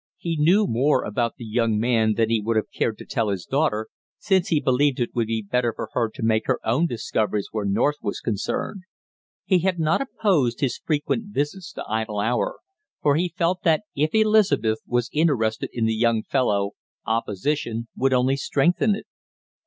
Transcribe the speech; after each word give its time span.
He 0.17 0.35
knew 0.35 0.65
more 0.65 1.03
about 1.05 1.35
the 1.35 1.45
young 1.45 1.77
man 1.77 2.15
than 2.15 2.31
he 2.31 2.41
would 2.41 2.55
have 2.55 2.71
cared 2.71 2.97
to 2.97 3.05
tell 3.05 3.29
his 3.29 3.45
daughter, 3.45 3.87
since 4.17 4.47
he 4.47 4.59
believed 4.59 4.99
it 4.99 5.13
would 5.13 5.27
be 5.27 5.43
better 5.43 5.71
for 5.75 5.89
her 5.93 6.09
to 6.15 6.23
make 6.23 6.47
her 6.47 6.59
own 6.65 6.87
discoveries 6.87 7.49
where 7.51 7.65
North 7.65 7.97
was 8.01 8.19
concerned. 8.19 8.81
He 9.45 9.59
had 9.59 9.77
not 9.77 10.01
opposed 10.01 10.59
his 10.59 10.79
frequent 10.83 11.25
visits 11.25 11.71
to 11.73 11.85
Idle 11.87 12.19
Hour, 12.19 12.57
for 13.03 13.13
he 13.15 13.31
felt 13.37 13.61
that 13.61 13.83
if 13.95 14.15
Elizabeth 14.15 14.79
was 14.87 15.07
interested 15.13 15.69
in 15.71 15.85
the 15.85 15.93
young 15.93 16.23
fellow 16.23 16.71
opposition 17.05 17.87
would 17.95 18.11
only 18.11 18.37
strengthen 18.37 18.95
it. 18.95 19.05